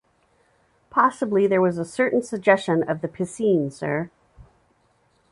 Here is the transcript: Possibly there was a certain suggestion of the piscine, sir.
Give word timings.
Possibly 0.89 1.45
there 1.45 1.61
was 1.61 1.77
a 1.77 1.85
certain 1.85 2.23
suggestion 2.23 2.81
of 2.81 3.01
the 3.01 3.07
piscine, 3.07 3.69
sir. 3.69 4.09